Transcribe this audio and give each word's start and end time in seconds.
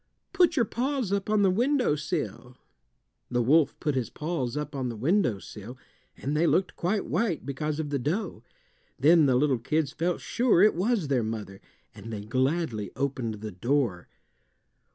"Put 0.33 0.55
your 0.55 0.65
paws 0.65 1.11
up 1.13 1.29
on 1.29 1.43
the 1.43 1.51
windowsill." 1.51 2.57
The 3.29 3.41
wolf 3.43 3.79
put 3.79 3.93
his 3.93 4.09
paws 4.09 4.57
up 4.57 4.75
on 4.75 4.89
the 4.89 4.95
windowsill, 4.95 5.77
and 6.17 6.35
they 6.35 6.47
looked 6.47 6.75
quite 6.75 7.05
white 7.05 7.45
because 7.45 7.79
of 7.79 7.91
the 7.91 7.99
dough. 7.99 8.41
Then 8.97 9.27
the 9.27 9.35
little 9.35 9.59
kids 9.59 9.91
felt 9.91 10.19
sure 10.19 10.63
it 10.63 10.73
was 10.73 11.07
their 11.07 11.21
mother, 11.21 11.61
and 11.93 12.11
they 12.11 12.21
gladly 12.21 12.89
opened 12.95 13.41
the 13.41 13.51
door. 13.51 14.07